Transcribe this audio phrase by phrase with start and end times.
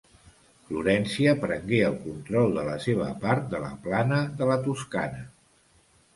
[0.69, 5.25] Florència prengué el control de la seva part de la plana de la Toscana.